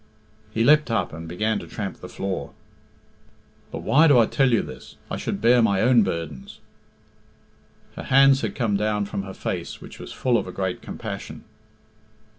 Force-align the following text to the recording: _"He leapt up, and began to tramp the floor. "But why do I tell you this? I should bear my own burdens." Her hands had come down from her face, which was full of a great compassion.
_"He 0.51 0.63
leapt 0.63 0.89
up, 0.89 1.13
and 1.13 1.27
began 1.27 1.59
to 1.59 1.67
tramp 1.67 1.97
the 1.97 2.09
floor. 2.09 2.53
"But 3.69 3.83
why 3.83 4.07
do 4.07 4.17
I 4.17 4.25
tell 4.25 4.51
you 4.51 4.63
this? 4.63 4.95
I 5.11 5.17
should 5.17 5.39
bear 5.41 5.61
my 5.61 5.79
own 5.83 6.01
burdens." 6.01 6.59
Her 7.95 8.05
hands 8.05 8.41
had 8.41 8.55
come 8.55 8.75
down 8.75 9.05
from 9.05 9.21
her 9.21 9.35
face, 9.35 9.79
which 9.79 9.99
was 9.99 10.11
full 10.11 10.39
of 10.39 10.47
a 10.47 10.51
great 10.51 10.81
compassion. 10.81 11.43